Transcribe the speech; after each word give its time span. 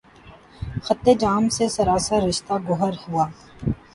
خطِ 0.85 1.05
جامِ 1.21 1.43
مے 1.55 1.65
سراسر، 1.75 2.19
رشتہٴ 2.27 2.65
گوہر 2.67 2.93
ہوا 3.03 3.25